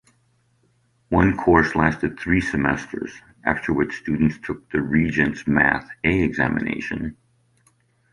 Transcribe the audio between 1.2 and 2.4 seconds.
course lasted